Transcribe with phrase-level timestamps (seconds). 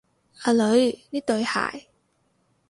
[0.45, 1.87] 阿女，呢對鞋